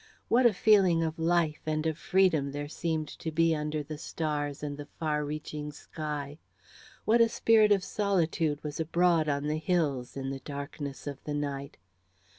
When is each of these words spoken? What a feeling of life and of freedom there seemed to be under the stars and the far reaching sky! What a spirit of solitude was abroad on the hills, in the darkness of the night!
What 0.29 0.47
a 0.47 0.53
feeling 0.55 1.03
of 1.03 1.19
life 1.19 1.61
and 1.67 1.85
of 1.85 1.95
freedom 1.95 2.53
there 2.53 2.67
seemed 2.67 3.07
to 3.19 3.31
be 3.31 3.55
under 3.55 3.83
the 3.83 3.99
stars 3.99 4.63
and 4.63 4.75
the 4.75 4.87
far 4.87 5.23
reaching 5.23 5.71
sky! 5.71 6.39
What 7.05 7.21
a 7.21 7.29
spirit 7.29 7.71
of 7.71 7.83
solitude 7.83 8.63
was 8.63 8.79
abroad 8.79 9.29
on 9.29 9.43
the 9.43 9.59
hills, 9.59 10.17
in 10.17 10.31
the 10.31 10.39
darkness 10.39 11.05
of 11.05 11.23
the 11.25 11.35
night! 11.35 11.77